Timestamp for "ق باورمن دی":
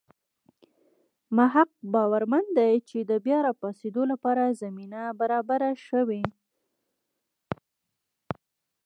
1.67-2.73